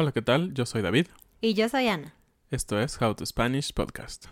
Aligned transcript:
Hola, 0.00 0.12
¿qué 0.12 0.22
tal? 0.22 0.54
Yo 0.54 0.64
soy 0.64 0.80
David. 0.80 1.08
Y 1.40 1.54
yo 1.54 1.68
soy 1.68 1.88
Ana. 1.88 2.14
Esto 2.52 2.78
es 2.78 3.02
How 3.02 3.16
to 3.16 3.26
Spanish 3.26 3.72
Podcast. 3.74 4.26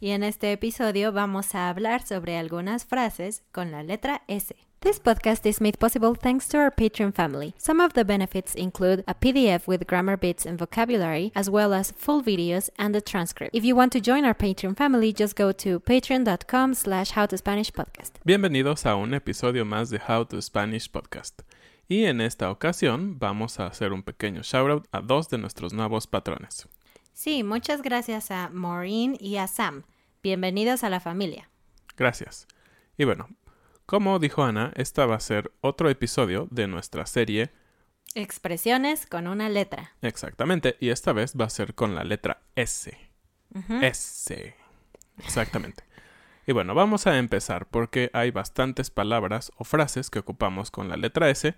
Y 0.00 0.10
en 0.10 0.24
este 0.24 0.50
episodio 0.50 1.12
vamos 1.12 1.54
a 1.54 1.68
hablar 1.68 2.04
sobre 2.04 2.36
algunas 2.36 2.84
frases 2.86 3.44
con 3.52 3.70
la 3.70 3.84
letra 3.84 4.22
S. 4.26 4.56
This 4.80 4.98
podcast 4.98 5.46
is 5.46 5.60
made 5.60 5.78
possible 5.78 6.16
thanks 6.20 6.48
to 6.48 6.58
our 6.58 6.74
Patreon 6.74 7.14
family. 7.14 7.54
Some 7.56 7.80
of 7.80 7.92
the 7.92 8.02
benefits 8.04 8.56
include 8.56 9.04
a 9.06 9.14
PDF 9.14 9.68
with 9.68 9.86
grammar 9.86 10.18
bits 10.18 10.44
and 10.44 10.58
vocabulary, 10.58 11.30
as 11.36 11.48
well 11.48 11.72
as 11.72 11.92
full 11.92 12.20
videos 12.20 12.68
and 12.76 12.96
a 12.96 13.00
transcript. 13.00 13.54
If 13.54 13.64
you 13.64 13.76
want 13.76 13.92
to 13.92 14.00
join 14.00 14.24
our 14.24 14.34
Patreon 14.34 14.76
family, 14.76 15.12
just 15.12 15.36
go 15.36 15.52
to 15.52 15.78
patreon.com 15.78 16.74
slash 16.74 17.12
howtospanishpodcast. 17.12 18.14
Bienvenidos 18.24 18.84
a 18.86 18.96
un 18.96 19.14
episodio 19.14 19.64
más 19.64 19.88
de 19.88 20.00
How 20.00 20.24
to 20.24 20.42
Spanish 20.42 20.90
Podcast. 20.90 21.44
Y 21.88 22.06
en 22.06 22.20
esta 22.20 22.50
ocasión 22.50 23.20
vamos 23.20 23.60
a 23.60 23.66
hacer 23.66 23.92
un 23.92 24.02
pequeño 24.02 24.42
shoutout 24.42 24.88
a 24.90 25.00
dos 25.00 25.28
de 25.28 25.38
nuestros 25.38 25.72
nuevos 25.72 26.08
patrones. 26.08 26.68
Sí, 27.12 27.44
muchas 27.44 27.80
gracias 27.80 28.32
a 28.32 28.48
Maureen 28.48 29.16
y 29.20 29.36
a 29.36 29.46
Sam. 29.46 29.84
Bienvenidos 30.20 30.82
a 30.82 30.90
la 30.90 30.98
familia. 30.98 31.48
Gracias. 31.96 32.48
Y 32.98 33.04
bueno, 33.04 33.28
como 33.86 34.18
dijo 34.18 34.42
Ana, 34.42 34.72
esta 34.74 35.06
va 35.06 35.14
a 35.14 35.20
ser 35.20 35.52
otro 35.60 35.88
episodio 35.88 36.48
de 36.50 36.66
nuestra 36.66 37.06
serie. 37.06 37.52
Expresiones 38.16 39.06
con 39.06 39.28
una 39.28 39.48
letra. 39.48 39.92
Exactamente, 40.02 40.76
y 40.80 40.88
esta 40.88 41.12
vez 41.12 41.34
va 41.40 41.44
a 41.44 41.50
ser 41.50 41.76
con 41.76 41.94
la 41.94 42.02
letra 42.02 42.42
S. 42.56 42.98
S. 43.80 44.56
Exactamente. 45.18 45.84
Y 46.48 46.52
bueno, 46.52 46.74
vamos 46.74 47.06
a 47.06 47.16
empezar 47.16 47.66
porque 47.66 48.10
hay 48.12 48.32
bastantes 48.32 48.90
palabras 48.90 49.52
o 49.56 49.62
frases 49.62 50.10
que 50.10 50.18
ocupamos 50.18 50.72
con 50.72 50.88
la 50.88 50.96
letra 50.96 51.30
S 51.30 51.54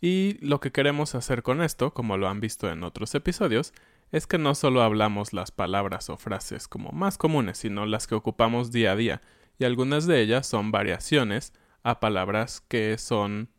y 0.00 0.38
lo 0.40 0.60
que 0.60 0.72
queremos 0.72 1.14
hacer 1.14 1.42
con 1.42 1.62
esto, 1.62 1.92
como 1.92 2.16
lo 2.16 2.28
han 2.28 2.40
visto 2.40 2.70
en 2.70 2.84
otros 2.84 3.14
episodios, 3.14 3.72
es 4.12 4.26
que 4.26 4.38
no 4.38 4.54
solo 4.54 4.82
hablamos 4.82 5.32
las 5.32 5.50
palabras 5.50 6.08
o 6.08 6.16
frases 6.16 6.68
como 6.68 6.90
más 6.92 7.18
comunes, 7.18 7.58
sino 7.58 7.86
las 7.86 8.06
que 8.06 8.14
ocupamos 8.14 8.72
día 8.72 8.92
a 8.92 8.96
día, 8.96 9.22
y 9.58 9.64
algunas 9.64 10.06
de 10.06 10.20
ellas 10.20 10.46
son 10.46 10.70
variaciones 10.70 11.52
a 11.82 12.00
palabras 12.00 12.60
que 12.60 12.96
son 12.96 13.50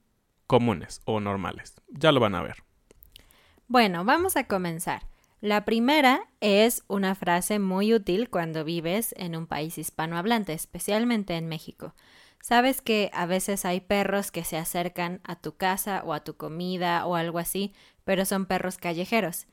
comunes 0.48 1.02
o 1.06 1.20
normales. 1.20 1.76
Ya 1.90 2.12
lo 2.12 2.20
van 2.20 2.36
a 2.36 2.42
ver. 2.42 2.64
Bueno, 3.68 4.04
vamos 4.06 4.36
a 4.36 4.46
comenzar. 4.46 5.04
La 5.42 5.64
primera 5.64 6.22
es 6.42 6.84
una 6.88 7.16
frase 7.16 7.60
muy 7.60 7.94
útil 7.94 8.30
cuando 8.30 8.64
vives 8.64 9.14
en 9.18 9.36
un 9.36 9.48
país 9.48 9.78
hispanohablante, 9.78 10.54
especialmente 10.54 11.38
en 11.38 11.48
México. 11.48 11.94
Sabes 12.42 12.82
que 12.82 13.12
a 13.14 13.26
veces 13.26 13.66
hay 13.66 13.82
perros 13.82 14.32
que 14.32 14.44
se 14.44 14.58
acercan 14.58 15.22
a 15.24 15.36
tu 15.36 15.56
casa 15.56 16.02
o 16.06 16.14
a 16.14 16.24
tu 16.24 16.36
comida 16.36 17.06
o 17.06 17.16
algo 17.16 17.40
así, 17.40 17.74
pero 18.04 18.26
son 18.26 18.46
perros 18.46 18.78
callejeros. 18.78 19.48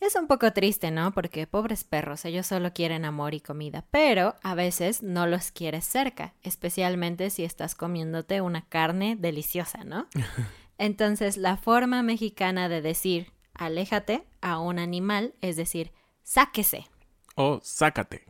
Es 0.00 0.14
un 0.14 0.26
poco 0.26 0.52
triste, 0.52 0.90
¿no? 0.90 1.12
Porque 1.12 1.46
pobres 1.46 1.82
perros, 1.84 2.24
ellos 2.24 2.46
solo 2.46 2.74
quieren 2.74 3.04
amor 3.04 3.32
y 3.32 3.40
comida, 3.40 3.86
pero 3.90 4.34
a 4.42 4.54
veces 4.54 5.02
no 5.02 5.26
los 5.26 5.50
quieres 5.50 5.84
cerca, 5.84 6.34
especialmente 6.42 7.30
si 7.30 7.44
estás 7.44 7.74
comiéndote 7.74 8.42
una 8.42 8.68
carne 8.68 9.16
deliciosa, 9.18 9.84
¿no? 9.84 10.06
Entonces, 10.78 11.38
la 11.38 11.56
forma 11.56 12.02
mexicana 12.02 12.68
de 12.68 12.82
decir 12.82 13.32
aléjate 13.54 14.24
a 14.40 14.58
un 14.58 14.78
animal 14.78 15.34
es 15.40 15.56
decir, 15.56 15.92
sáquese. 16.22 16.86
O 17.34 17.60
sácate. 17.62 18.24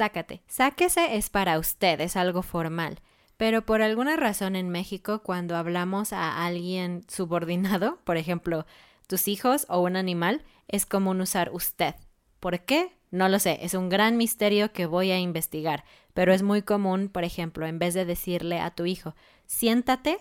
Sácate. 0.00 0.40
Sáquese 0.46 1.18
es 1.18 1.28
para 1.28 1.58
usted, 1.58 2.00
es 2.00 2.16
algo 2.16 2.42
formal. 2.42 3.00
Pero 3.36 3.66
por 3.66 3.82
alguna 3.82 4.16
razón 4.16 4.56
en 4.56 4.70
México, 4.70 5.22
cuando 5.22 5.56
hablamos 5.56 6.14
a 6.14 6.46
alguien 6.46 7.04
subordinado, 7.06 7.98
por 8.04 8.16
ejemplo, 8.16 8.64
tus 9.08 9.28
hijos 9.28 9.66
o 9.68 9.80
un 9.80 9.96
animal, 9.96 10.42
es 10.68 10.86
común 10.86 11.20
usar 11.20 11.50
usted. 11.52 11.96
¿Por 12.38 12.60
qué? 12.60 12.96
No 13.10 13.28
lo 13.28 13.38
sé, 13.38 13.58
es 13.60 13.74
un 13.74 13.90
gran 13.90 14.16
misterio 14.16 14.72
que 14.72 14.86
voy 14.86 15.10
a 15.10 15.18
investigar, 15.18 15.84
pero 16.14 16.32
es 16.32 16.42
muy 16.42 16.62
común, 16.62 17.10
por 17.10 17.24
ejemplo, 17.24 17.66
en 17.66 17.78
vez 17.78 17.92
de 17.92 18.06
decirle 18.06 18.58
a 18.58 18.70
tu 18.70 18.86
hijo, 18.86 19.14
siéntate, 19.44 20.16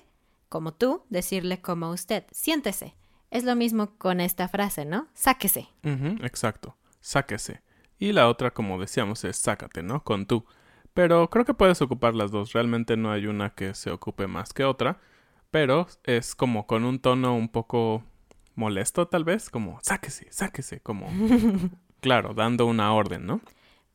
como 0.49 0.73
tú, 0.73 1.05
decirle 1.07 1.61
como 1.61 1.89
usted, 1.89 2.25
siéntese. 2.31 2.95
Es 3.31 3.45
lo 3.45 3.55
mismo 3.55 3.97
con 3.97 4.19
esta 4.19 4.49
frase, 4.49 4.83
¿no? 4.83 5.07
Sáquese. 5.13 5.69
Exacto. 6.21 6.75
Sáquese. 6.99 7.61
Y 7.99 8.13
la 8.13 8.29
otra, 8.29 8.51
como 8.51 8.79
decíamos, 8.79 9.25
es 9.25 9.35
sácate, 9.35 9.83
¿no? 9.83 10.03
Con 10.03 10.25
tú. 10.25 10.45
Pero 10.93 11.29
creo 11.29 11.45
que 11.45 11.53
puedes 11.53 11.81
ocupar 11.81 12.15
las 12.15 12.31
dos. 12.31 12.53
Realmente 12.53 12.97
no 12.97 13.11
hay 13.11 13.27
una 13.27 13.51
que 13.51 13.73
se 13.75 13.91
ocupe 13.91 14.25
más 14.25 14.53
que 14.53 14.63
otra. 14.63 14.99
Pero 15.51 15.87
es 16.03 16.33
como 16.33 16.65
con 16.65 16.85
un 16.85 16.99
tono 16.99 17.35
un 17.35 17.49
poco 17.49 18.03
molesto, 18.55 19.07
tal 19.07 19.25
vez. 19.25 19.49
Como 19.49 19.79
sáquese, 19.83 20.27
sáquese. 20.31 20.79
Como, 20.79 21.09
claro, 21.99 22.33
dando 22.33 22.65
una 22.65 22.93
orden, 22.93 23.25
¿no? 23.25 23.41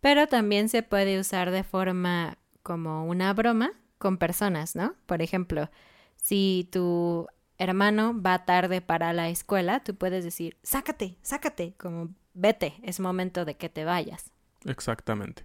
Pero 0.01 0.27
también 0.27 0.69
se 0.69 0.83
puede 0.83 1.19
usar 1.19 1.51
de 1.51 1.65
forma 1.65 2.37
como 2.63 3.07
una 3.07 3.33
broma 3.33 3.73
con 3.99 4.19
personas, 4.19 4.77
¿no? 4.77 4.95
Por 5.07 5.23
ejemplo, 5.23 5.71
si 6.17 6.69
tu 6.71 7.27
hermano 7.57 8.21
va 8.21 8.45
tarde 8.45 8.83
para 8.83 9.15
la 9.15 9.31
escuela, 9.31 9.83
tú 9.83 9.95
puedes 9.95 10.25
decir, 10.25 10.59
sácate, 10.63 11.17
sácate, 11.23 11.75
como 11.79 12.11
vete, 12.35 12.75
es 12.83 13.01
momento 13.01 13.45
de 13.45 13.57
que 13.57 13.69
te 13.69 13.85
vayas. 13.85 14.33
Exactamente. 14.65 15.45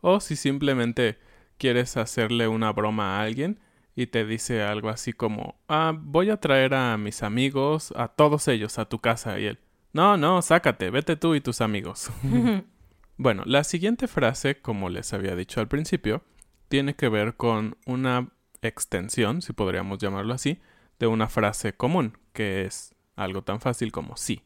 O 0.00 0.20
si 0.20 0.36
simplemente 0.36 1.18
quieres 1.56 1.96
hacerle 1.96 2.48
una 2.48 2.72
broma 2.72 3.16
a 3.18 3.22
alguien 3.22 3.60
y 3.96 4.08
te 4.08 4.24
dice 4.24 4.62
algo 4.62 4.88
así 4.88 5.12
como, 5.12 5.56
ah, 5.68 5.94
voy 5.96 6.30
a 6.30 6.38
traer 6.38 6.74
a 6.74 6.96
mis 6.98 7.22
amigos, 7.22 7.92
a 7.96 8.08
todos 8.08 8.48
ellos, 8.48 8.78
a 8.78 8.88
tu 8.88 8.98
casa. 8.98 9.38
Y 9.38 9.46
él, 9.46 9.58
no, 9.92 10.16
no, 10.16 10.42
sácate, 10.42 10.90
vete 10.90 11.16
tú 11.16 11.34
y 11.34 11.40
tus 11.40 11.60
amigos. 11.60 12.10
bueno, 13.16 13.42
la 13.46 13.64
siguiente 13.64 14.08
frase, 14.08 14.60
como 14.60 14.90
les 14.90 15.12
había 15.12 15.36
dicho 15.36 15.60
al 15.60 15.68
principio, 15.68 16.22
tiene 16.68 16.94
que 16.94 17.08
ver 17.08 17.36
con 17.36 17.76
una 17.86 18.30
extensión, 18.62 19.42
si 19.42 19.52
podríamos 19.52 19.98
llamarlo 19.98 20.34
así, 20.34 20.60
de 20.98 21.06
una 21.06 21.28
frase 21.28 21.74
común, 21.74 22.18
que 22.32 22.64
es 22.64 22.94
algo 23.14 23.42
tan 23.42 23.60
fácil 23.60 23.92
como 23.92 24.16
sí. 24.16 24.42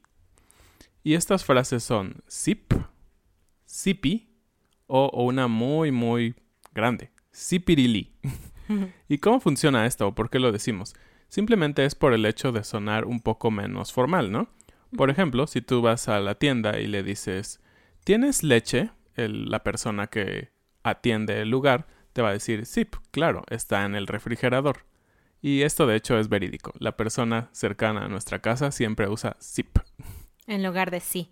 Y 1.09 1.15
estas 1.15 1.43
frases 1.43 1.83
son 1.83 2.17
sip, 2.27 2.75
sipi 3.65 4.29
o, 4.87 5.09
una 5.25 5.49
muy, 5.49 5.91
muy 5.91 6.35
grande, 6.75 7.13
sipirilí. 7.31 8.13
¿Y 9.09 9.17
cómo 9.17 9.41
funciona 9.41 9.87
esto 9.87 10.09
o 10.09 10.15
por 10.15 10.29
qué 10.29 10.39
lo 10.39 10.53
decimos? 10.53 10.95
Simplemente 11.29 11.87
es 11.87 11.95
por 11.95 12.13
el 12.13 12.27
hecho 12.27 12.53
de 12.53 12.63
sonar 12.63 13.07
un 13.07 13.21
poco 13.21 13.51
menos 13.51 13.91
formal, 13.91 14.31
¿no? 14.31 14.51
Por 14.99 15.09
ejemplo, 15.09 15.47
si 15.47 15.63
tú 15.63 15.81
vas 15.81 16.11
a 16.11 16.21
la 16.21 16.35
tienda 16.35 16.79
y 16.79 16.87
le 16.87 17.03
dices, 17.03 17.63
¿tienes 18.05 18.43
leche? 18.43 18.91
la 19.17 19.65
persona 19.65 20.09
que 20.09 20.51
atiende 20.83 21.41
el 21.41 21.49
lugar 21.49 21.87
te 22.13 22.21
va 22.21 22.29
a 22.29 22.33
decir, 22.35 22.67
sí, 22.67 22.87
claro, 23.13 23.45
está 23.49 23.87
en 23.87 23.95
el 23.95 24.09
refrigerador. 24.09 24.85
Y 25.41 25.63
esto 25.63 25.87
de 25.87 25.97
hecho 25.97 26.19
es 26.19 26.29
verídico. 26.29 26.75
La 26.79 26.99
persona 26.99 27.49
cercana 27.53 28.05
a 28.05 28.09
nuestra 28.09 28.41
casa 28.41 28.73
siempre 28.73 29.09
usa 29.09 29.39
SIP. 29.41 29.79
En 30.49 30.65
lugar 30.65 30.91
de 30.91 30.99
sí. 30.99 31.31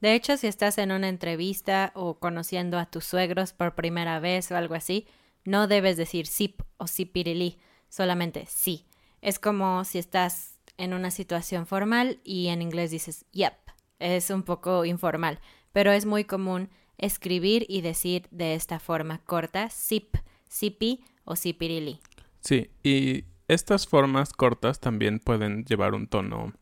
De 0.00 0.14
hecho, 0.14 0.36
si 0.36 0.46
estás 0.46 0.78
en 0.78 0.92
una 0.92 1.08
entrevista 1.08 1.90
o 1.94 2.20
conociendo 2.20 2.78
a 2.78 2.86
tus 2.86 3.04
suegros 3.04 3.52
por 3.52 3.74
primera 3.74 4.20
vez 4.20 4.52
o 4.52 4.56
algo 4.56 4.76
así, 4.76 5.08
no 5.44 5.66
debes 5.66 5.96
decir 5.96 6.26
SIP 6.26 6.60
o 6.76 6.86
SIPirilí, 6.86 7.58
solamente 7.88 8.44
sí. 8.46 8.86
Es 9.22 9.40
como 9.40 9.84
si 9.84 9.98
estás 9.98 10.60
en 10.76 10.94
una 10.94 11.10
situación 11.10 11.66
formal 11.66 12.20
y 12.22 12.48
en 12.48 12.62
inglés 12.62 12.90
dices 12.92 13.24
yep. 13.32 13.54
Es 13.98 14.30
un 14.30 14.44
poco 14.44 14.84
informal, 14.84 15.40
pero 15.72 15.90
es 15.90 16.06
muy 16.06 16.24
común 16.24 16.68
escribir 16.98 17.64
y 17.68 17.80
decir 17.80 18.28
de 18.30 18.54
esta 18.54 18.78
forma 18.78 19.18
corta 19.24 19.70
sip, 19.70 20.14
sipi 20.48 21.02
o 21.24 21.34
sipirili. 21.34 22.00
Sí, 22.40 22.70
y 22.84 23.24
estas 23.48 23.88
formas 23.88 24.32
cortas 24.32 24.78
también 24.78 25.18
pueden 25.18 25.64
llevar 25.64 25.94
un 25.94 26.06
tono 26.06 26.52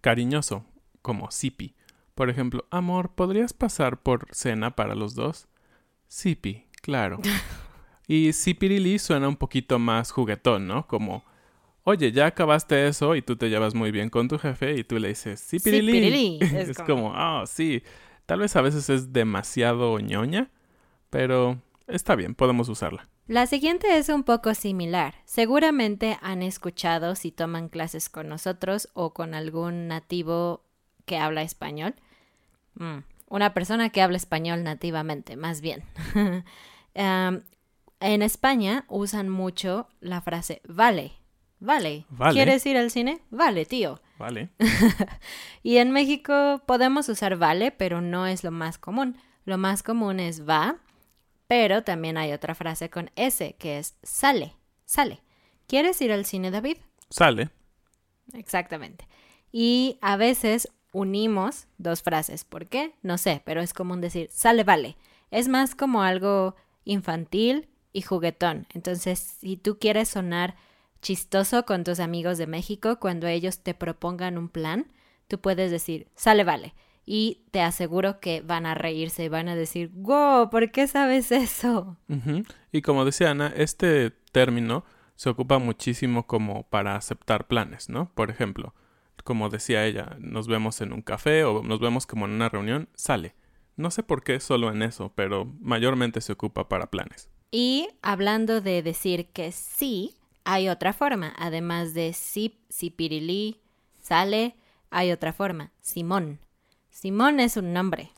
cariñoso, 0.00 0.64
como 1.04 1.30
sipi. 1.30 1.74
Por 2.14 2.30
ejemplo, 2.30 2.64
amor, 2.70 3.10
¿podrías 3.14 3.52
pasar 3.52 4.02
por 4.02 4.26
cena 4.32 4.74
para 4.74 4.94
los 4.94 5.14
dos? 5.14 5.48
Sipi, 6.08 6.64
claro. 6.80 7.20
y 8.08 8.32
sipirili 8.32 8.98
suena 8.98 9.28
un 9.28 9.36
poquito 9.36 9.78
más 9.78 10.10
juguetón, 10.10 10.66
¿no? 10.66 10.86
Como 10.86 11.22
oye, 11.84 12.10
ya 12.10 12.26
acabaste 12.26 12.88
eso 12.88 13.14
y 13.14 13.20
tú 13.20 13.36
te 13.36 13.50
llevas 13.50 13.74
muy 13.74 13.90
bien 13.90 14.08
con 14.08 14.28
tu 14.28 14.38
jefe 14.38 14.76
y 14.76 14.84
tú 14.84 14.98
le 14.98 15.08
dices, 15.08 15.40
sí, 15.40 15.60
pirili. 15.60 16.38
Es, 16.40 16.78
como, 16.78 17.12
oh, 17.14 17.46
sí. 17.46 17.82
Tal 18.24 18.40
vez 18.40 18.56
a 18.56 18.62
veces 18.62 18.88
es 18.88 19.12
demasiado 19.12 20.00
ñoña, 20.00 20.50
pero 21.10 21.60
está 21.86 22.16
bien, 22.16 22.34
podemos 22.34 22.70
usarla. 22.70 23.10
La 23.26 23.46
siguiente 23.46 23.98
es 23.98 24.08
un 24.08 24.22
poco 24.22 24.54
similar. 24.54 25.14
Seguramente 25.26 26.18
han 26.22 26.42
escuchado 26.42 27.14
si 27.14 27.32
toman 27.32 27.68
clases 27.68 28.08
con 28.08 28.28
nosotros 28.28 28.88
o 28.94 29.12
con 29.14 29.34
algún 29.34 29.88
nativo 29.88 30.63
que 31.04 31.18
habla 31.18 31.42
español. 31.42 31.94
Mm, 32.74 32.98
una 33.28 33.54
persona 33.54 33.90
que 33.90 34.02
habla 34.02 34.16
español 34.16 34.62
nativamente, 34.64 35.36
más 35.36 35.60
bien. 35.60 35.82
en 36.94 38.22
España 38.22 38.84
usan 38.88 39.28
mucho 39.28 39.88
la 40.00 40.20
frase 40.20 40.62
vale 40.68 41.24
Vale. 41.64 42.04
¿Quieres 42.32 42.66
ir 42.66 42.76
al 42.76 42.90
cine? 42.90 43.20
Vale, 43.30 43.64
tío. 43.64 44.00
Vale. 44.18 44.50
y 45.62 45.78
en 45.78 45.92
México 45.92 46.62
podemos 46.66 47.08
usar 47.08 47.36
vale, 47.36 47.72
pero 47.72 48.02
no 48.02 48.26
es 48.26 48.44
lo 48.44 48.50
más 48.50 48.76
común. 48.76 49.16
Lo 49.44 49.56
más 49.56 49.82
común 49.82 50.20
es 50.20 50.46
va, 50.46 50.76
pero 51.46 51.82
también 51.82 52.18
hay 52.18 52.32
otra 52.32 52.54
frase 52.54 52.90
con 52.90 53.10
S, 53.16 53.56
que 53.58 53.78
es 53.78 53.96
sale, 54.02 54.54
sale. 54.84 55.22
¿Quieres 55.66 56.00
ir 56.02 56.12
al 56.12 56.26
cine, 56.26 56.50
David? 56.50 56.76
Sale. 57.08 57.50
Exactamente. 58.34 59.06
Y 59.50 59.98
a 60.02 60.16
veces 60.16 60.68
unimos 60.94 61.66
dos 61.76 62.02
frases. 62.02 62.44
¿Por 62.44 62.66
qué? 62.66 62.94
No 63.02 63.18
sé, 63.18 63.42
pero 63.44 63.60
es 63.60 63.74
común 63.74 64.00
decir 64.00 64.28
sale, 64.30 64.64
vale. 64.64 64.96
Es 65.30 65.48
más 65.48 65.74
como 65.74 66.02
algo 66.02 66.54
infantil 66.84 67.68
y 67.92 68.02
juguetón. 68.02 68.66
Entonces, 68.72 69.18
si 69.18 69.56
tú 69.56 69.78
quieres 69.78 70.08
sonar 70.08 70.54
chistoso 71.02 71.66
con 71.66 71.82
tus 71.84 71.98
amigos 71.98 72.38
de 72.38 72.46
México 72.46 72.98
cuando 73.00 73.26
ellos 73.26 73.58
te 73.58 73.74
propongan 73.74 74.38
un 74.38 74.48
plan, 74.48 74.86
tú 75.26 75.40
puedes 75.40 75.70
decir, 75.70 76.06
sale, 76.14 76.44
vale. 76.44 76.74
Y 77.04 77.42
te 77.50 77.60
aseguro 77.60 78.20
que 78.20 78.40
van 78.40 78.64
a 78.64 78.74
reírse 78.74 79.24
y 79.24 79.28
van 79.28 79.48
a 79.48 79.56
decir, 79.56 79.90
wow, 79.94 80.48
¿por 80.48 80.70
qué 80.70 80.86
sabes 80.86 81.32
eso? 81.32 81.98
Y 82.70 82.82
como 82.82 83.04
decía 83.04 83.32
Ana, 83.32 83.52
este 83.54 84.12
término 84.30 84.84
se 85.16 85.28
ocupa 85.28 85.58
muchísimo 85.58 86.26
como 86.26 86.62
para 86.62 86.94
aceptar 86.94 87.48
planes, 87.48 87.88
¿no? 87.88 88.10
Por 88.14 88.30
ejemplo, 88.30 88.74
como 89.22 89.48
decía 89.48 89.86
ella, 89.86 90.16
nos 90.18 90.48
vemos 90.48 90.80
en 90.80 90.92
un 90.92 91.02
café 91.02 91.44
o 91.44 91.62
nos 91.62 91.80
vemos 91.80 92.06
como 92.06 92.26
en 92.26 92.32
una 92.32 92.48
reunión, 92.48 92.88
sale. 92.94 93.34
No 93.76 93.90
sé 93.90 94.02
por 94.02 94.22
qué 94.22 94.40
solo 94.40 94.70
en 94.70 94.82
eso, 94.82 95.12
pero 95.14 95.46
mayormente 95.60 96.20
se 96.20 96.32
ocupa 96.32 96.68
para 96.68 96.90
planes. 96.90 97.28
Y 97.50 97.88
hablando 98.02 98.60
de 98.60 98.82
decir 98.82 99.26
que 99.32 99.52
sí, 99.52 100.14
hay 100.44 100.68
otra 100.68 100.92
forma, 100.92 101.32
además 101.36 101.94
de 101.94 102.12
Sip, 102.12 102.54
Sipirilí, 102.68 103.60
Sale, 104.00 104.54
hay 104.90 105.12
otra 105.12 105.32
forma, 105.32 105.72
Simón. 105.80 106.38
Simón 106.90 107.40
es 107.40 107.56
un 107.56 107.72
nombre. 107.72 108.12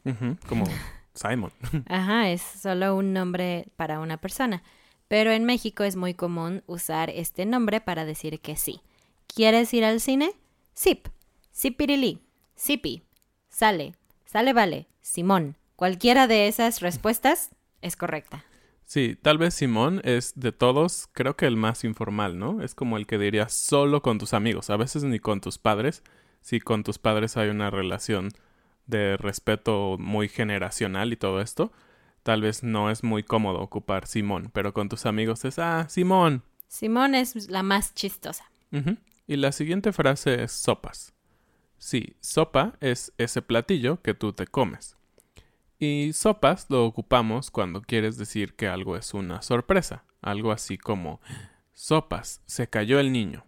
como 0.48 0.64
Simon. 1.14 1.52
Ajá, 1.88 2.28
es 2.30 2.42
solo 2.42 2.96
un 2.96 3.12
nombre 3.12 3.68
para 3.76 4.00
una 4.00 4.16
persona. 4.16 4.62
Pero 5.08 5.30
en 5.30 5.44
México 5.44 5.84
es 5.84 5.94
muy 5.96 6.14
común 6.14 6.64
usar 6.66 7.10
este 7.10 7.46
nombre 7.46 7.80
para 7.80 8.04
decir 8.04 8.40
que 8.40 8.56
sí. 8.56 8.80
¿Quieres 9.32 9.72
ir 9.72 9.84
al 9.84 10.00
cine? 10.00 10.32
Sip, 10.76 11.08
Sipirilí, 11.52 12.20
Sipi, 12.54 13.02
Sale, 13.48 13.94
Sale 14.26 14.52
Vale, 14.52 14.86
Simón. 15.00 15.56
Cualquiera 15.74 16.26
de 16.26 16.48
esas 16.48 16.82
respuestas 16.82 17.48
es 17.80 17.96
correcta. 17.96 18.44
Sí, 18.84 19.16
tal 19.20 19.38
vez 19.38 19.54
Simón 19.54 20.02
es 20.04 20.34
de 20.38 20.52
todos, 20.52 21.08
creo 21.12 21.34
que 21.34 21.46
el 21.46 21.56
más 21.56 21.82
informal, 21.82 22.38
¿no? 22.38 22.62
Es 22.62 22.74
como 22.74 22.98
el 22.98 23.06
que 23.06 23.16
dirías 23.16 23.54
solo 23.54 24.02
con 24.02 24.18
tus 24.18 24.34
amigos, 24.34 24.68
a 24.68 24.76
veces 24.76 25.02
ni 25.04 25.18
con 25.18 25.40
tus 25.40 25.56
padres. 25.56 26.02
Si 26.42 26.60
con 26.60 26.84
tus 26.84 26.98
padres 26.98 27.38
hay 27.38 27.48
una 27.48 27.70
relación 27.70 28.28
de 28.86 29.16
respeto 29.16 29.96
muy 29.98 30.28
generacional 30.28 31.10
y 31.10 31.16
todo 31.16 31.40
esto, 31.40 31.72
tal 32.22 32.42
vez 32.42 32.62
no 32.62 32.90
es 32.90 33.02
muy 33.02 33.22
cómodo 33.22 33.60
ocupar 33.60 34.06
Simón, 34.06 34.50
pero 34.52 34.74
con 34.74 34.90
tus 34.90 35.06
amigos 35.06 35.46
es, 35.46 35.58
ah, 35.58 35.86
Simón. 35.88 36.42
Simón 36.68 37.14
es 37.14 37.48
la 37.48 37.62
más 37.62 37.94
chistosa. 37.94 38.44
Y 39.26 39.36
la 39.36 39.52
siguiente 39.52 39.92
frase 39.92 40.44
es 40.44 40.52
sopas. 40.52 41.12
Sí, 41.78 42.16
sopa 42.20 42.74
es 42.80 43.12
ese 43.18 43.42
platillo 43.42 44.00
que 44.02 44.14
tú 44.14 44.32
te 44.32 44.46
comes. 44.46 44.96
Y 45.78 46.12
sopas 46.14 46.66
lo 46.70 46.86
ocupamos 46.86 47.50
cuando 47.50 47.82
quieres 47.82 48.16
decir 48.16 48.54
que 48.54 48.68
algo 48.68 48.96
es 48.96 49.12
una 49.12 49.42
sorpresa, 49.42 50.04
algo 50.22 50.52
así 50.52 50.78
como 50.78 51.20
sopas, 51.74 52.40
se 52.46 52.68
cayó 52.68 52.98
el 52.98 53.12
niño. 53.12 53.44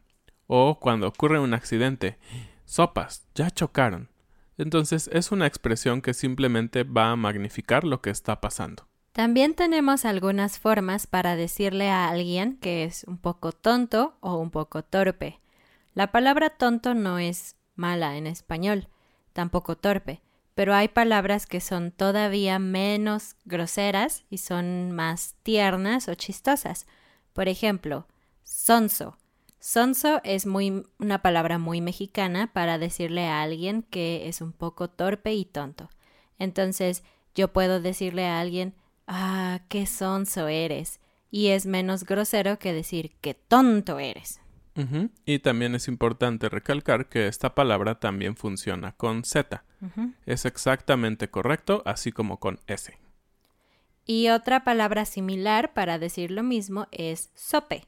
O 0.46 0.78
cuando 0.78 1.08
ocurre 1.08 1.38
un 1.38 1.54
accidente, 1.54 2.18
sopas, 2.64 3.26
ya 3.34 3.50
chocaron. 3.50 4.10
Entonces 4.58 5.08
es 5.12 5.30
una 5.32 5.46
expresión 5.46 6.02
que 6.02 6.12
simplemente 6.12 6.82
va 6.82 7.10
a 7.10 7.16
magnificar 7.16 7.84
lo 7.84 8.02
que 8.02 8.10
está 8.10 8.40
pasando. 8.40 8.86
También 9.12 9.54
tenemos 9.54 10.04
algunas 10.04 10.58
formas 10.58 11.06
para 11.06 11.34
decirle 11.36 11.88
a 11.88 12.08
alguien 12.08 12.58
que 12.58 12.84
es 12.84 13.04
un 13.04 13.18
poco 13.18 13.52
tonto 13.52 14.16
o 14.20 14.36
un 14.36 14.50
poco 14.50 14.82
torpe. 14.82 15.40
La 15.98 16.12
palabra 16.12 16.50
tonto 16.50 16.94
no 16.94 17.18
es 17.18 17.56
mala 17.74 18.16
en 18.16 18.28
español, 18.28 18.86
tampoco 19.32 19.76
torpe 19.76 20.22
pero 20.58 20.74
hay 20.74 20.88
palabras 20.88 21.46
que 21.46 21.60
son 21.60 21.92
todavía 21.92 22.58
menos 22.58 23.36
groseras 23.44 24.24
y 24.28 24.38
son 24.38 24.90
más 24.90 25.36
tiernas 25.44 26.08
o 26.08 26.16
chistosas. 26.16 26.88
Por 27.32 27.46
ejemplo, 27.46 28.08
sonso. 28.42 29.16
Sonso 29.60 30.20
es 30.24 30.46
muy, 30.46 30.84
una 30.98 31.22
palabra 31.22 31.58
muy 31.58 31.80
mexicana 31.80 32.52
para 32.52 32.76
decirle 32.76 33.28
a 33.28 33.40
alguien 33.42 33.82
que 33.82 34.28
es 34.28 34.40
un 34.40 34.52
poco 34.52 34.90
torpe 34.90 35.32
y 35.32 35.44
tonto. 35.44 35.90
Entonces, 36.40 37.04
yo 37.36 37.52
puedo 37.52 37.80
decirle 37.80 38.26
a 38.26 38.40
alguien, 38.40 38.74
ah, 39.06 39.60
qué 39.68 39.86
sonso 39.86 40.48
eres. 40.48 40.98
Y 41.30 41.50
es 41.50 41.66
menos 41.66 42.02
grosero 42.02 42.58
que 42.58 42.72
decir 42.72 43.12
qué 43.20 43.34
tonto 43.34 44.00
eres. 44.00 44.40
Y 45.24 45.40
también 45.40 45.74
es 45.74 45.88
importante 45.88 46.48
recalcar 46.48 47.08
que 47.08 47.26
esta 47.26 47.54
palabra 47.54 47.98
también 47.98 48.36
funciona 48.36 48.92
con 48.92 49.24
Z. 49.24 49.64
Es 50.26 50.44
exactamente 50.44 51.30
correcto, 51.30 51.82
así 51.84 52.12
como 52.12 52.38
con 52.38 52.60
S. 52.66 52.96
Y 54.04 54.28
otra 54.30 54.64
palabra 54.64 55.04
similar 55.04 55.74
para 55.74 55.98
decir 55.98 56.30
lo 56.30 56.42
mismo 56.42 56.86
es 56.92 57.30
sope. 57.34 57.86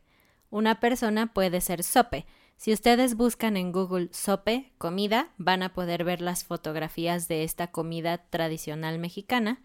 Una 0.51 0.81
persona 0.81 1.33
puede 1.33 1.61
ser 1.61 1.83
sope. 1.83 2.27
Si 2.57 2.75
ustedes 2.75 3.15
buscan 3.15 3.57
en 3.57 3.73
Google 3.73 4.11
sope, 4.13 4.71
comida, 4.77 5.29
van 5.39 5.63
a 5.63 5.73
poder 5.73 6.05
ver 6.05 6.21
las 6.21 6.45
fotografías 6.45 7.27
de 7.27 7.43
esta 7.45 7.69
comida 7.69 8.19
tradicional 8.19 8.99
mexicana, 8.99 9.63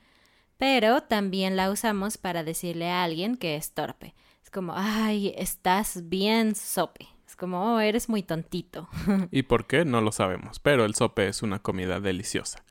pero 0.57 1.01
también 1.01 1.57
la 1.57 1.71
usamos 1.71 2.17
para 2.17 2.45
decirle 2.45 2.89
a 2.89 3.03
alguien 3.03 3.35
que 3.35 3.57
es 3.57 3.73
torpe. 3.73 4.15
Es 4.41 4.49
como, 4.49 4.73
ay, 4.77 5.33
estás 5.35 6.07
bien 6.07 6.55
sope. 6.55 7.09
Es 7.27 7.35
como, 7.35 7.75
oh, 7.75 7.79
eres 7.79 8.09
muy 8.09 8.23
tontito. 8.23 8.87
¿Y 9.31 9.43
por 9.43 9.67
qué? 9.67 9.85
No 9.85 10.01
lo 10.01 10.11
sabemos, 10.11 10.59
pero 10.59 10.85
el 10.85 10.95
sope 10.95 11.27
es 11.27 11.41
una 11.41 11.59
comida 11.59 11.99
deliciosa. 11.99 12.63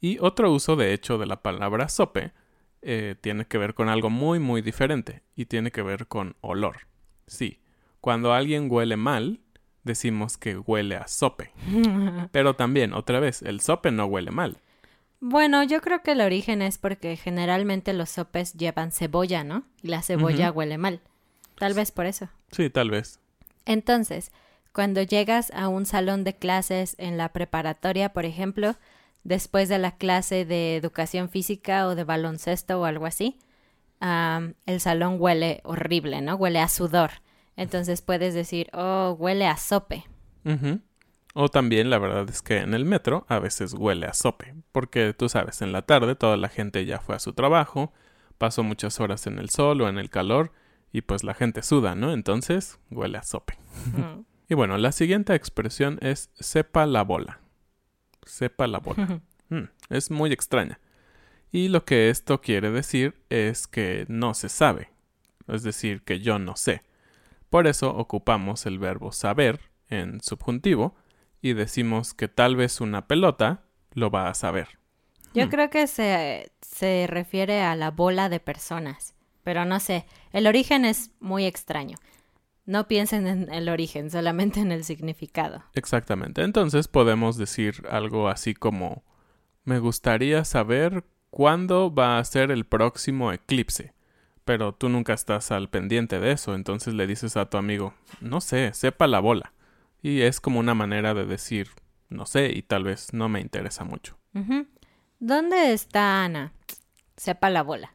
Y 0.00 0.18
otro 0.20 0.52
uso, 0.52 0.76
de 0.76 0.92
hecho, 0.92 1.18
de 1.18 1.26
la 1.26 1.42
palabra 1.42 1.88
sope 1.88 2.32
eh, 2.82 3.16
tiene 3.20 3.46
que 3.46 3.58
ver 3.58 3.74
con 3.74 3.88
algo 3.88 4.10
muy, 4.10 4.38
muy 4.38 4.62
diferente 4.62 5.22
y 5.34 5.46
tiene 5.46 5.72
que 5.72 5.82
ver 5.82 6.06
con 6.06 6.36
olor. 6.40 6.86
Sí, 7.26 7.60
cuando 8.00 8.32
alguien 8.32 8.68
huele 8.70 8.96
mal, 8.96 9.40
decimos 9.82 10.36
que 10.36 10.56
huele 10.56 10.96
a 10.96 11.08
sope. 11.08 11.50
Pero 12.32 12.54
también, 12.54 12.92
otra 12.92 13.18
vez, 13.18 13.42
el 13.42 13.60
sope 13.60 13.90
no 13.90 14.06
huele 14.06 14.30
mal. 14.30 14.58
Bueno, 15.20 15.64
yo 15.64 15.80
creo 15.80 16.02
que 16.02 16.12
el 16.12 16.20
origen 16.20 16.62
es 16.62 16.78
porque 16.78 17.16
generalmente 17.16 17.92
los 17.92 18.10
sopes 18.10 18.54
llevan 18.54 18.92
cebolla, 18.92 19.42
¿no? 19.42 19.64
Y 19.82 19.88
la 19.88 20.02
cebolla 20.02 20.52
huele 20.52 20.78
mal. 20.78 21.00
Tal 21.56 21.74
vez 21.74 21.90
por 21.90 22.06
eso. 22.06 22.28
Sí, 22.52 22.70
tal 22.70 22.90
vez. 22.90 23.18
Entonces, 23.68 24.32
cuando 24.72 25.02
llegas 25.02 25.52
a 25.54 25.68
un 25.68 25.84
salón 25.84 26.24
de 26.24 26.34
clases 26.34 26.96
en 26.98 27.18
la 27.18 27.28
preparatoria, 27.34 28.14
por 28.14 28.24
ejemplo, 28.24 28.76
después 29.24 29.68
de 29.68 29.78
la 29.78 29.96
clase 29.96 30.46
de 30.46 30.74
educación 30.74 31.28
física 31.28 31.86
o 31.86 31.94
de 31.94 32.04
baloncesto 32.04 32.80
o 32.80 32.86
algo 32.86 33.04
así, 33.04 33.38
el 34.00 34.80
salón 34.80 35.16
huele 35.18 35.60
horrible, 35.64 36.22
¿no? 36.22 36.36
Huele 36.36 36.60
a 36.60 36.68
sudor. 36.68 37.10
Entonces 37.56 38.00
puedes 38.00 38.32
decir, 38.32 38.70
oh, 38.72 39.14
huele 39.18 39.46
a 39.46 39.58
sope. 39.58 40.06
O 41.34 41.50
también 41.50 41.90
la 41.90 41.98
verdad 41.98 42.26
es 42.30 42.40
que 42.40 42.56
en 42.56 42.72
el 42.72 42.86
metro 42.86 43.26
a 43.28 43.38
veces 43.38 43.74
huele 43.74 44.06
a 44.06 44.14
sope, 44.14 44.54
porque 44.72 45.12
tú 45.12 45.28
sabes, 45.28 45.60
en 45.60 45.72
la 45.72 45.82
tarde 45.82 46.14
toda 46.14 46.38
la 46.38 46.48
gente 46.48 46.86
ya 46.86 47.00
fue 47.00 47.16
a 47.16 47.18
su 47.18 47.34
trabajo, 47.34 47.92
pasó 48.38 48.62
muchas 48.62 48.98
horas 48.98 49.26
en 49.26 49.38
el 49.38 49.50
sol 49.50 49.82
o 49.82 49.90
en 49.90 49.98
el 49.98 50.08
calor, 50.08 50.52
y 50.92 51.02
pues 51.02 51.24
la 51.24 51.34
gente 51.34 51.62
suda, 51.62 51.94
¿no? 51.94 52.12
Entonces 52.12 52.78
huele 52.90 53.18
a 53.18 53.22
sope. 53.22 53.58
Mm. 53.96 54.22
y 54.48 54.54
bueno, 54.54 54.78
la 54.78 54.92
siguiente 54.92 55.34
expresión 55.34 55.98
es 56.02 56.30
sepa 56.38 56.86
la 56.86 57.02
bola. 57.02 57.40
Sepa 58.24 58.66
la 58.66 58.78
bola. 58.78 59.20
Mm, 59.50 59.70
es 59.88 60.10
muy 60.10 60.30
extraña. 60.30 60.78
Y 61.50 61.68
lo 61.68 61.86
que 61.86 62.10
esto 62.10 62.42
quiere 62.42 62.70
decir 62.70 63.14
es 63.30 63.66
que 63.66 64.04
no 64.06 64.34
se 64.34 64.50
sabe, 64.50 64.90
es 65.46 65.62
decir, 65.62 66.02
que 66.02 66.20
yo 66.20 66.38
no 66.38 66.54
sé. 66.54 66.82
Por 67.48 67.66
eso 67.66 67.96
ocupamos 67.96 68.66
el 68.66 68.78
verbo 68.78 69.10
saber 69.10 69.60
en 69.88 70.20
subjuntivo, 70.20 70.96
y 71.40 71.54
decimos 71.54 72.14
que 72.14 72.28
tal 72.28 72.56
vez 72.56 72.80
una 72.80 73.06
pelota 73.06 73.62
lo 73.92 74.10
va 74.10 74.28
a 74.28 74.34
saber. 74.34 74.78
Yo 75.34 75.46
hmm. 75.46 75.50
creo 75.50 75.70
que 75.70 75.86
se, 75.86 76.52
se 76.62 77.06
refiere 77.08 77.62
a 77.62 77.76
la 77.76 77.90
bola 77.90 78.28
de 78.28 78.40
personas, 78.40 79.14
pero 79.48 79.64
no 79.64 79.80
sé, 79.80 80.04
el 80.34 80.46
origen 80.46 80.84
es 80.84 81.10
muy 81.20 81.46
extraño. 81.46 81.96
No 82.66 82.86
piensen 82.86 83.26
en 83.26 83.50
el 83.50 83.70
origen, 83.70 84.10
solamente 84.10 84.60
en 84.60 84.72
el 84.72 84.84
significado. 84.84 85.64
Exactamente. 85.72 86.42
Entonces 86.42 86.86
podemos 86.86 87.38
decir 87.38 87.82
algo 87.90 88.28
así 88.28 88.52
como 88.52 89.04
me 89.64 89.78
gustaría 89.78 90.44
saber 90.44 91.02
cuándo 91.30 91.90
va 91.94 92.18
a 92.18 92.24
ser 92.26 92.50
el 92.50 92.66
próximo 92.66 93.32
eclipse. 93.32 93.94
Pero 94.44 94.74
tú 94.74 94.90
nunca 94.90 95.14
estás 95.14 95.50
al 95.50 95.70
pendiente 95.70 96.20
de 96.20 96.32
eso, 96.32 96.54
entonces 96.54 96.92
le 96.92 97.06
dices 97.06 97.38
a 97.38 97.48
tu 97.48 97.56
amigo, 97.56 97.94
no 98.20 98.42
sé, 98.42 98.74
sepa 98.74 99.06
la 99.06 99.20
bola. 99.20 99.54
Y 100.02 100.20
es 100.20 100.42
como 100.42 100.60
una 100.60 100.74
manera 100.74 101.14
de 101.14 101.24
decir, 101.24 101.70
no 102.10 102.26
sé, 102.26 102.52
y 102.54 102.60
tal 102.60 102.84
vez 102.84 103.14
no 103.14 103.30
me 103.30 103.40
interesa 103.40 103.84
mucho. 103.84 104.18
¿Dónde 105.18 105.72
está 105.72 106.22
Ana? 106.24 106.52
Sepa 107.16 107.48
la 107.48 107.62
bola. 107.62 107.94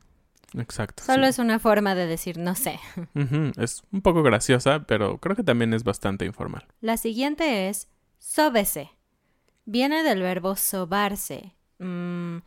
Exacto. 0.57 1.03
Solo 1.03 1.25
es 1.25 1.39
una 1.39 1.59
forma 1.59 1.95
de 1.95 2.05
decir 2.05 2.37
no 2.37 2.55
sé. 2.55 2.79
Es 3.57 3.83
un 3.91 4.01
poco 4.01 4.23
graciosa, 4.23 4.83
pero 4.85 5.17
creo 5.19 5.35
que 5.35 5.43
también 5.43 5.73
es 5.73 5.83
bastante 5.83 6.25
informal. 6.25 6.67
La 6.81 6.97
siguiente 6.97 7.69
es 7.69 7.87
sóbese. 8.19 8.91
Viene 9.65 10.03
del 10.03 10.21
verbo 10.21 10.55
sobarse. 10.55 11.53
Mm, 11.79 12.37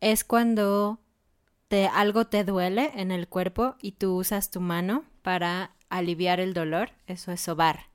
es 0.00 0.24
cuando 0.24 1.00
te, 1.68 1.86
algo 1.86 2.26
te 2.26 2.44
duele 2.44 2.92
en 2.94 3.10
el 3.10 3.28
cuerpo 3.28 3.76
y 3.80 3.92
tú 3.92 4.16
usas 4.16 4.50
tu 4.50 4.60
mano 4.60 5.04
para 5.22 5.74
aliviar 5.88 6.40
el 6.40 6.54
dolor. 6.54 6.90
Eso 7.06 7.32
es 7.32 7.40
sobar. 7.40 7.88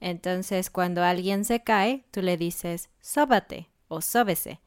Entonces, 0.00 0.70
cuando 0.70 1.04
alguien 1.04 1.44
se 1.44 1.62
cae, 1.62 2.04
tú 2.10 2.22
le 2.22 2.36
dices 2.36 2.88
sóbate 3.00 3.68
o 3.88 4.00
sóbese. 4.00 4.60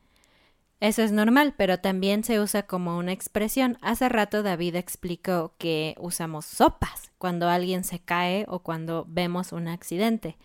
Eso 0.84 1.02
es 1.02 1.14
normal, 1.14 1.54
pero 1.56 1.80
también 1.80 2.26
se 2.26 2.42
usa 2.42 2.64
como 2.64 2.98
una 2.98 3.14
expresión. 3.14 3.78
Hace 3.80 4.10
rato 4.10 4.44
David 4.44 4.76
explicó 4.76 5.56
que 5.58 5.96
usamos 5.98 6.46
sopas 6.46 7.10
cuando 7.18 7.48
alguien 7.48 7.86
se 7.86 8.00
cae 8.00 8.44
o 8.50 8.60
cuando 8.64 9.06
vemos 9.08 9.54
un 9.54 9.70
accidente. 9.70 10.36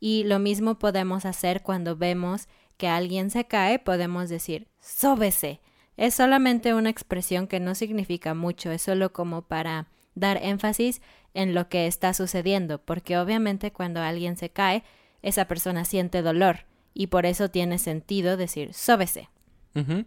Y 0.00 0.24
lo 0.24 0.38
mismo 0.38 0.78
podemos 0.78 1.26
hacer 1.26 1.60
cuando 1.60 1.96
vemos 1.96 2.48
que 2.78 2.88
alguien 2.88 3.28
se 3.30 3.44
cae, 3.44 3.78
podemos 3.78 4.30
decir 4.30 4.68
sóbese. 4.80 5.60
Es 5.98 6.14
solamente 6.14 6.72
una 6.72 6.88
expresión 6.88 7.46
que 7.46 7.60
no 7.60 7.74
significa 7.74 8.32
mucho, 8.32 8.70
es 8.70 8.80
solo 8.80 9.12
como 9.12 9.42
para 9.42 9.88
dar 10.14 10.38
énfasis 10.42 11.02
en 11.34 11.52
lo 11.52 11.68
que 11.68 11.86
está 11.86 12.14
sucediendo, 12.14 12.78
porque 12.82 13.18
obviamente 13.18 13.70
cuando 13.70 14.00
alguien 14.00 14.38
se 14.38 14.48
cae, 14.48 14.82
esa 15.20 15.44
persona 15.44 15.84
siente 15.84 16.22
dolor 16.22 16.60
y 16.94 17.08
por 17.08 17.26
eso 17.26 17.50
tiene 17.50 17.76
sentido 17.76 18.38
decir 18.38 18.72
sóbese. 18.72 19.28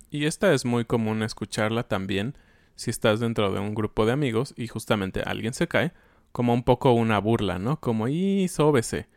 Y 0.10 0.26
esta 0.26 0.54
es 0.54 0.66
muy 0.66 0.86
común 0.86 1.24
escucharla 1.24 1.84
también 1.84 2.38
si 2.76 2.90
estás 2.92 3.20
dentro 3.20 3.52
de 3.52 3.60
un 3.60 3.76
grupo 3.76 4.06
de 4.06 4.14
amigos 4.14 4.54
y 4.56 4.68
justamente 4.68 5.24
alguien 5.26 5.54
se 5.54 5.68
cae, 5.68 5.92
como 6.32 6.54
un 6.54 6.64
poco 6.64 6.92
una 6.94 7.20
burla, 7.20 7.60
¿no? 7.60 7.80
Como 7.80 8.08
y 8.08 8.48
sóbese. 8.48 9.08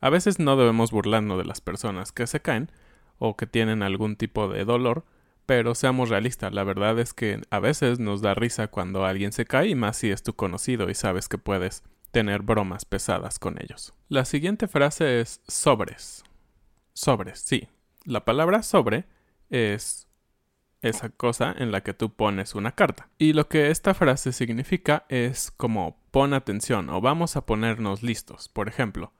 A 0.00 0.10
veces 0.10 0.38
no 0.38 0.56
debemos 0.56 0.90
burlarnos 0.90 1.38
de 1.38 1.44
las 1.44 1.60
personas 1.60 2.12
que 2.12 2.26
se 2.26 2.40
caen 2.40 2.70
o 3.18 3.36
que 3.36 3.46
tienen 3.46 3.82
algún 3.82 4.16
tipo 4.16 4.48
de 4.48 4.64
dolor, 4.64 5.04
pero 5.46 5.74
seamos 5.74 6.10
realistas, 6.10 6.52
la 6.52 6.64
verdad 6.64 6.98
es 6.98 7.14
que 7.14 7.40
a 7.50 7.60
veces 7.60 7.98
nos 7.98 8.20
da 8.20 8.34
risa 8.34 8.68
cuando 8.68 9.04
alguien 9.04 9.32
se 9.32 9.46
cae 9.46 9.68
y 9.68 9.74
más 9.74 9.96
si 9.96 10.10
es 10.10 10.22
tu 10.22 10.34
conocido 10.34 10.90
y 10.90 10.94
sabes 10.94 11.28
que 11.28 11.38
puedes 11.38 11.82
tener 12.10 12.42
bromas 12.42 12.84
pesadas 12.84 13.38
con 13.38 13.60
ellos. 13.60 13.94
La 14.08 14.24
siguiente 14.24 14.68
frase 14.68 15.20
es 15.20 15.40
sobres. 15.48 16.24
Sobres, 16.92 17.40
sí. 17.40 17.68
La 18.04 18.24
palabra 18.24 18.62
sobre 18.62 19.06
es 19.50 20.08
esa 20.82 21.08
cosa 21.08 21.54
en 21.56 21.72
la 21.72 21.82
que 21.82 21.94
tú 21.94 22.12
pones 22.12 22.54
una 22.54 22.72
carta. 22.72 23.08
Y 23.18 23.32
lo 23.32 23.48
que 23.48 23.70
esta 23.70 23.94
frase 23.94 24.32
significa 24.32 25.04
es 25.08 25.50
como 25.50 25.98
pon 26.10 26.34
atención 26.34 26.90
o 26.90 27.00
vamos 27.00 27.36
a 27.36 27.46
ponernos 27.46 28.02
listos. 28.02 28.48
Por 28.48 28.68
ejemplo, 28.68 29.12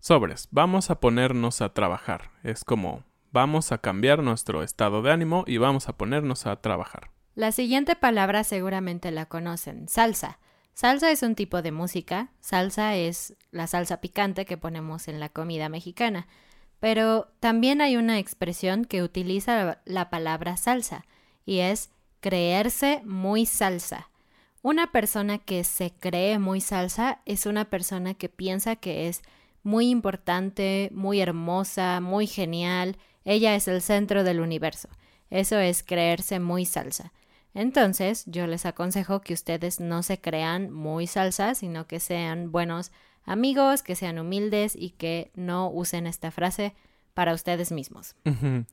sobres, 0.00 0.48
vamos 0.50 0.90
a 0.90 1.00
ponernos 1.00 1.60
a 1.62 1.72
trabajar. 1.72 2.30
Es 2.42 2.64
como 2.64 3.04
Vamos 3.34 3.72
a 3.72 3.78
cambiar 3.78 4.22
nuestro 4.22 4.62
estado 4.62 5.02
de 5.02 5.10
ánimo 5.10 5.42
y 5.44 5.56
vamos 5.56 5.88
a 5.88 5.96
ponernos 5.96 6.46
a 6.46 6.54
trabajar. 6.60 7.10
La 7.34 7.50
siguiente 7.50 7.96
palabra 7.96 8.44
seguramente 8.44 9.10
la 9.10 9.26
conocen, 9.26 9.88
salsa. 9.88 10.38
Salsa 10.72 11.10
es 11.10 11.24
un 11.24 11.34
tipo 11.34 11.60
de 11.60 11.72
música, 11.72 12.28
salsa 12.38 12.94
es 12.94 13.34
la 13.50 13.66
salsa 13.66 14.00
picante 14.00 14.44
que 14.44 14.56
ponemos 14.56 15.08
en 15.08 15.18
la 15.18 15.30
comida 15.30 15.68
mexicana, 15.68 16.28
pero 16.80 17.28
también 17.40 17.80
hay 17.80 17.96
una 17.96 18.18
expresión 18.18 18.84
que 18.84 19.02
utiliza 19.02 19.78
la 19.84 20.10
palabra 20.10 20.56
salsa 20.56 21.06
y 21.46 21.60
es 21.60 21.90
creerse 22.20 23.02
muy 23.04 23.46
salsa. 23.46 24.08
Una 24.62 24.90
persona 24.92 25.38
que 25.38 25.62
se 25.64 25.92
cree 25.92 26.38
muy 26.38 26.60
salsa 26.60 27.20
es 27.26 27.46
una 27.46 27.66
persona 27.66 28.14
que 28.14 28.28
piensa 28.28 28.76
que 28.76 29.08
es 29.08 29.22
muy 29.62 29.90
importante, 29.90 30.90
muy 30.92 31.20
hermosa, 31.20 32.00
muy 32.00 32.26
genial, 32.26 32.96
ella 33.24 33.54
es 33.54 33.68
el 33.68 33.80
centro 33.82 34.24
del 34.24 34.40
universo. 34.40 34.88
Eso 35.30 35.58
es 35.58 35.82
creerse 35.82 36.38
muy 36.38 36.66
salsa. 36.66 37.12
Entonces, 37.54 38.24
yo 38.26 38.46
les 38.46 38.66
aconsejo 38.66 39.20
que 39.20 39.32
ustedes 39.32 39.80
no 39.80 40.02
se 40.02 40.20
crean 40.20 40.70
muy 40.70 41.06
salsa, 41.06 41.54
sino 41.54 41.86
que 41.86 42.00
sean 42.00 42.52
buenos 42.52 42.92
amigos, 43.24 43.82
que 43.82 43.96
sean 43.96 44.18
humildes 44.18 44.76
y 44.76 44.90
que 44.90 45.30
no 45.34 45.70
usen 45.70 46.06
esta 46.06 46.30
frase 46.30 46.74
para 47.14 47.32
ustedes 47.32 47.70
mismos. 47.72 48.16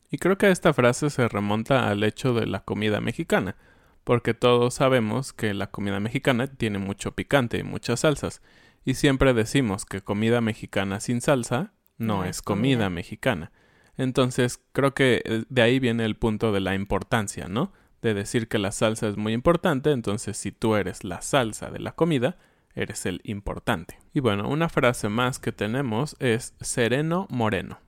Y 0.10 0.18
creo 0.18 0.38
que 0.38 0.50
esta 0.50 0.74
frase 0.74 1.10
se 1.10 1.28
remonta 1.28 1.90
al 1.90 2.04
hecho 2.04 2.34
de 2.34 2.48
la 2.48 2.62
comida 2.62 3.00
mexicana, 3.00 3.56
porque 4.04 4.34
todos 4.34 4.74
sabemos 4.74 5.32
que 5.32 5.54
la 5.54 5.68
comida 5.68 6.00
mexicana 6.00 6.48
tiene 6.48 6.80
mucho 6.80 7.12
picante 7.12 7.60
y 7.60 7.64
muchas 7.64 8.02
salsas, 8.02 8.42
y 8.84 8.96
siempre 8.96 9.34
decimos 9.34 9.86
que 9.86 10.02
comida 10.02 10.42
mexicana 10.42 11.00
sin 11.00 11.22
salsa 11.22 11.74
no, 11.98 12.26
es 12.26 12.42
comida 12.42 12.90
mexicana. 12.90 13.52
Entonces, 13.96 14.60
creo 14.72 14.96
que 14.96 15.22
eh, 15.24 15.44
de 15.50 15.62
ahí 15.62 15.80
viene 15.80 16.04
el 16.06 16.16
punto 16.16 16.52
de 16.52 16.60
la 16.60 16.74
importancia, 16.74 17.48
¿no? 17.48 17.74
De 18.02 18.16
decir 18.16 18.48
que 18.48 18.58
la 18.58 18.72
salsa 18.72 19.08
es 19.08 19.18
muy 19.18 19.34
importante, 19.34 19.92
entonces 19.92 20.36
si 20.36 20.52
tú 20.52 20.76
eres 20.76 21.04
la 21.04 21.22
salsa 21.22 21.70
de 21.70 21.78
la 21.78 21.92
comida, 21.92 22.38
eres 22.76 23.06
el 23.06 23.22
importante. 23.24 24.00
Y 24.14 24.20
bueno, 24.20 24.50
una 24.50 24.70
frase 24.70 25.10
más 25.10 25.40
que 25.40 25.52
tenemos 25.52 26.16
es 26.20 26.56
sereno 26.62 27.28
moreno. 27.30 27.80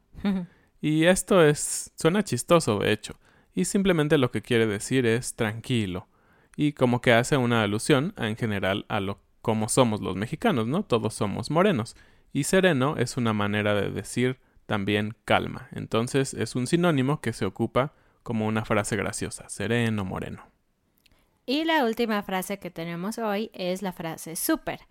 y 0.82 1.06
esto 1.06 1.44
es 1.44 1.92
suena 1.98 2.24
chistoso, 2.24 2.80
de 2.80 2.92
hecho, 2.92 3.20
y 3.54 3.66
simplemente 3.66 4.18
lo 4.18 4.32
que 4.32 4.42
quiere 4.42 4.68
decir 4.68 5.06
es 5.06 5.36
tranquilo, 5.36 6.08
y 6.56 6.74
como 6.74 7.02
que 7.02 7.14
hace 7.14 7.38
una 7.38 7.64
alusión 7.64 8.14
en 8.18 8.36
general 8.36 8.86
a 8.90 9.00
lo 9.00 9.20
como 9.44 9.68
somos 9.68 10.02
los 10.02 10.16
mexicanos, 10.16 10.68
¿no? 10.68 10.84
Todos 10.84 11.14
somos 11.14 11.52
morenos 11.52 11.96
Y 12.32 12.46
sereno 12.46 12.96
es 12.98 13.18
una 13.18 13.34
manera 13.34 13.76
de 13.76 13.92
decir 13.92 14.40
también 14.66 15.16
calma. 15.26 15.68
Entonces 15.72 16.34
es 16.34 16.56
un 16.56 16.66
sinónimo 16.66 17.20
que 17.20 17.34
se 17.34 17.46
ocupa 17.46 17.94
como 18.24 18.48
una 18.48 18.64
frase 18.64 18.96
graciosa, 18.96 19.50
sereno, 19.50 20.06
moreno. 20.06 20.53
Y 21.46 21.66
la 21.66 21.84
última 21.84 22.24
frase 22.24 22.58
que 22.58 22.70
tenemos 22.70 23.18
hoy 23.18 23.52
es 23.54 23.82
la 23.82 23.92
frase 23.92 24.36
súper. 24.36 24.82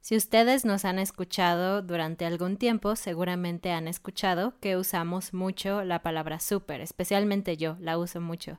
Si 0.00 0.16
ustedes 0.16 0.64
nos 0.64 0.86
han 0.86 0.98
escuchado 0.98 1.82
durante 1.82 2.24
algún 2.24 2.56
tiempo, 2.56 2.96
seguramente 2.96 3.72
han 3.72 3.88
escuchado 3.88 4.54
que 4.60 4.76
usamos 4.76 5.34
mucho 5.34 5.84
la 5.84 6.02
palabra 6.02 6.40
súper, 6.40 6.80
especialmente 6.80 7.58
yo 7.58 7.76
la 7.80 7.98
uso 7.98 8.20
mucho. 8.20 8.58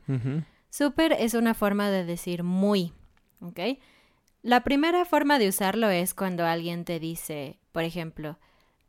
Súper 0.69 1.13
es 1.13 1.33
una 1.33 1.55
forma 1.55 1.89
de 1.89 2.05
decir 2.05 2.43
muy, 2.43 2.93
¿ok? 3.41 3.59
La 4.43 4.63
primera 4.63 5.05
forma 5.05 5.39
de 5.39 5.49
usarlo 5.49 5.89
es 5.89 6.13
cuando 6.13 6.45
alguien 6.45 6.85
te 6.85 6.99
dice, 6.99 7.59
por 7.71 7.83
ejemplo, 7.83 8.37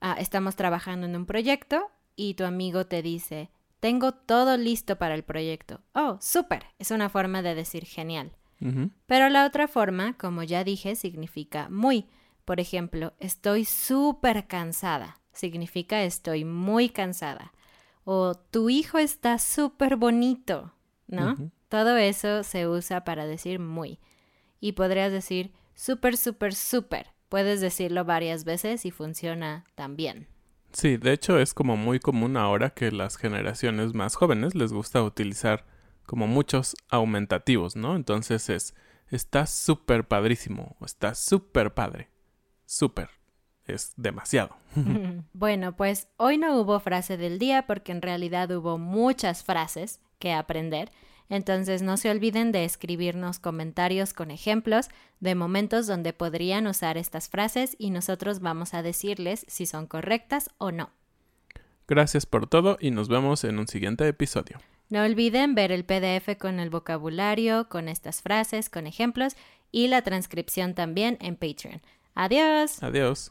ah, 0.01 0.17
estamos 0.19 0.55
trabajando 0.55 1.07
en 1.07 1.17
un 1.17 1.25
proyecto 1.25 1.91
y 2.15 2.35
tu 2.35 2.45
amigo 2.45 2.87
te 2.87 3.01
dice, 3.01 3.51
tengo 3.81 4.13
todo 4.13 4.59
listo 4.59 4.97
para 4.97 5.15
el 5.15 5.25
proyecto. 5.25 5.81
Oh, 5.95 6.19
súper. 6.21 6.67
Es 6.79 6.91
una 6.91 7.09
forma 7.09 7.41
de 7.41 7.55
decir 7.55 7.87
genial. 7.87 8.33
Pero 9.07 9.29
la 9.29 9.47
otra 9.47 9.69
forma, 9.69 10.17
como 10.19 10.43
ya 10.43 10.65
dije, 10.65 10.95
significa 10.95 11.69
muy. 11.71 12.07
Por 12.45 12.61
ejemplo, 12.61 13.15
estoy 13.19 13.65
súper 13.65 14.47
cansada. 14.47 15.19
Significa 15.33 16.03
estoy 16.03 16.45
muy 16.45 16.91
cansada. 16.91 17.53
O 18.05 18.35
tu 18.35 18.69
hijo 18.71 18.99
está 18.99 19.39
súper 19.39 19.97
bonito, 19.97 20.75
¿no? 21.07 21.51
Todo 21.69 21.97
eso 21.97 22.43
se 22.43 22.67
usa 22.67 23.05
para 23.05 23.27
decir 23.27 23.61
muy. 23.61 23.99
Y 24.61 24.73
podrías 24.73 25.13
decir 25.13 25.53
súper, 25.75 26.17
súper, 26.17 26.55
súper. 26.55 27.07
Puedes 27.29 27.61
decirlo 27.61 28.05
varias 28.05 28.45
veces 28.45 28.85
y 28.85 28.91
funciona 28.91 29.65
también. 29.75 30.27
Sí, 30.73 30.97
de 30.97 31.13
hecho 31.13 31.39
es 31.39 31.55
como 31.55 31.77
muy 31.77 32.01
común 32.01 32.37
ahora 32.37 32.71
que 32.71 32.93
las 32.93 33.17
generaciones 33.17 33.95
más 33.95 34.15
jóvenes 34.15 34.55
les 34.55 34.73
gusta 34.73 35.03
utilizar 35.03 35.65
como 36.11 36.27
muchos 36.27 36.75
aumentativos, 36.89 37.77
¿no? 37.77 37.95
Entonces 37.95 38.51
es, 38.51 38.75
está 39.11 39.47
súper 39.47 40.09
padrísimo 40.09 40.77
está 40.85 41.15
súper 41.15 41.73
padre. 41.73 42.09
Súper. 42.67 43.11
Es 43.65 43.93
demasiado. 43.97 44.57
bueno, 45.33 45.77
pues 45.77 46.09
hoy 46.17 46.37
no 46.37 46.61
hubo 46.61 46.81
frase 46.81 47.17
del 47.17 47.39
día 47.39 47.65
porque 47.69 47.93
en 47.93 48.03
realidad 48.03 48.51
hubo 48.51 48.77
muchas 48.77 49.45
frases 49.45 50.01
que 50.19 50.33
aprender. 50.33 50.91
Entonces 51.29 51.81
no 51.81 51.97
se 51.97 52.11
olviden 52.11 52.51
de 52.51 52.65
escribirnos 52.65 53.39
comentarios 53.39 54.13
con 54.13 54.33
ejemplos 54.33 54.89
de 55.21 55.37
momentos 55.37 55.87
donde 55.87 56.13
podrían 56.13 56.67
usar 56.67 56.99
estas 56.99 57.29
frases 57.29 57.77
y 57.79 57.91
nosotros 57.91 58.41
vamos 58.41 58.75
a 58.75 58.83
decirles 58.83 59.45
si 59.47 59.65
son 59.65 59.87
correctas 59.87 60.51
o 60.59 60.73
no. 60.73 60.91
Gracias 61.87 62.27
por 62.27 62.49
todo 62.49 62.79
y 62.81 62.91
nos 62.91 63.09
vemos 63.09 63.45
en 63.45 63.61
un 63.61 63.69
siguiente 63.69 64.09
episodio. 64.09 64.59
No 64.91 65.05
olviden 65.05 65.55
ver 65.55 65.71
el 65.71 65.85
PDF 65.85 66.37
con 66.37 66.59
el 66.59 66.69
vocabulario, 66.69 67.69
con 67.69 67.89
estas 67.89 68.23
frases, 68.23 68.69
con 68.69 68.89
ejemplos 68.89 69.37
y 69.71 69.87
la 69.87 70.03
transcripción 70.03 70.75
también 70.75 71.17
en 71.21 71.37
Patreon. 71.37 71.81
Adiós. 72.17 72.83
Adiós. 72.83 73.31